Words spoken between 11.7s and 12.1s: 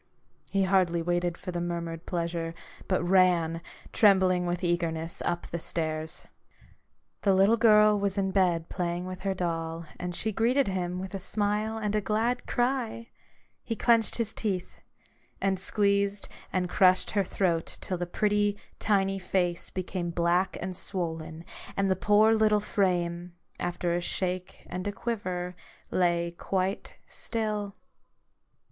BARGAINS. smile and a